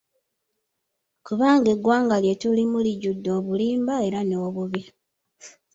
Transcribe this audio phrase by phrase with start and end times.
[1.25, 4.81] Kubanga eggwanga lye tulimu lijjudde obulimba era n'obubbi.